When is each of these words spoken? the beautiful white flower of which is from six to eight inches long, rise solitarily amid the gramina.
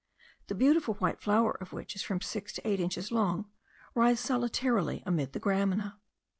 the 0.47 0.55
beautiful 0.55 0.95
white 0.95 1.21
flower 1.21 1.51
of 1.61 1.73
which 1.73 1.95
is 1.95 2.01
from 2.01 2.19
six 2.21 2.51
to 2.51 2.67
eight 2.67 2.79
inches 2.79 3.11
long, 3.11 3.51
rise 3.93 4.19
solitarily 4.19 5.03
amid 5.05 5.33
the 5.33 5.39
gramina. 5.39 5.99